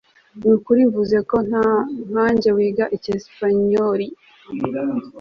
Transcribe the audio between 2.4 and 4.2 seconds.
wiga icyesipanyoli